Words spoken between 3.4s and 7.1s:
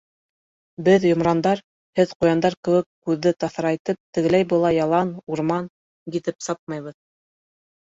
таҫрайтып тегеләй-былай ялан, урман гиҙеп сапмайбыҙ.